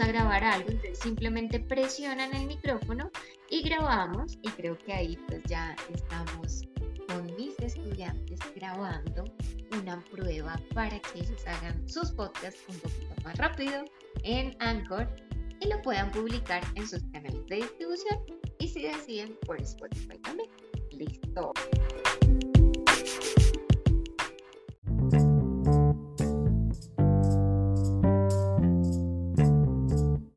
[0.00, 3.10] a grabar algo, entonces simplemente presionan el micrófono
[3.48, 6.64] y grabamos y creo que ahí pues ya estamos
[7.08, 9.24] con mis estudiantes grabando
[9.80, 13.84] una prueba para que ellos hagan sus podcasts un poquito más rápido
[14.22, 15.08] en Anchor
[15.60, 18.18] y lo puedan publicar en sus canales de distribución
[18.58, 20.50] y si deciden por Spotify también.
[20.90, 21.52] Listo.